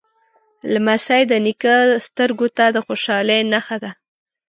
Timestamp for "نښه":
3.51-3.77